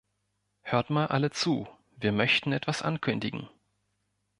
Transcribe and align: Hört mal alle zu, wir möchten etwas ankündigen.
Hört 0.63 0.89
mal 0.89 1.05
alle 1.05 1.29
zu, 1.29 1.67
wir 1.95 2.11
möchten 2.11 2.53
etwas 2.53 2.81
ankündigen. 2.81 3.47